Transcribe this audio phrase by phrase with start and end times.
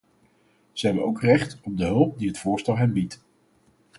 [0.71, 3.23] Zij hebben ook recht op de hulp die het voorstel hen biedt.